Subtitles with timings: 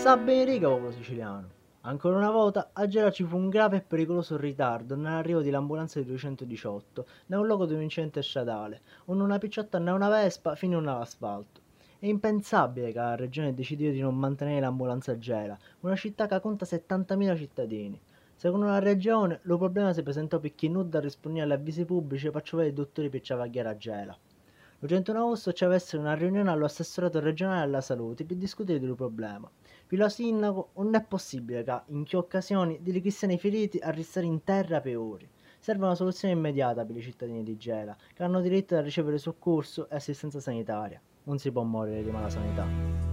[0.00, 1.46] bene riga popolo siciliano.
[1.82, 6.06] Ancora una volta a Gela ci fu un grave e pericoloso ritardo nell'arrivo dell'ambulanza di
[6.06, 10.74] 218 da un luogo di un incidente stradale, onde una picciotta e una Vespa finì
[10.74, 11.60] all'asfalto.
[11.98, 16.40] È impensabile che la regione decidiva di non mantenere l'ambulanza a Gela, una città che
[16.40, 18.00] conta 70.000 cittadini.
[18.34, 22.72] Secondo la regione, lo problema si presentò perché Nudda rispondeva agli avvisi pubblici per i
[22.72, 24.16] dottori per ciavagliare a Gela.
[24.78, 29.46] Lo 31 agosto ci avesse una riunione all'assessorato regionale alla salute per discutere del problema.
[29.90, 34.44] Filo sindaco, non è possibile che in che occasioni delle cristiani feriti a restare in
[34.44, 35.28] terra per ore.
[35.58, 39.88] Serve una soluzione immediata per i cittadini di Gela, che hanno diritto a ricevere soccorso
[39.90, 41.02] e assistenza sanitaria.
[41.24, 43.09] Non si può morire di mala sanità.